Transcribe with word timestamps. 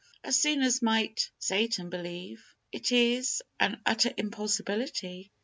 As 0.23 0.35
soon 0.35 0.67
might 0.81 1.29
Satan 1.37 1.91
believe. 1.91 2.43
It 2.71 2.91
is 2.91 3.43
an 3.59 3.79
utter 3.85 4.11
impossibility. 4.17 5.31